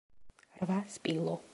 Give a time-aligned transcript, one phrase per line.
[0.63, 1.41] რვა სპილო.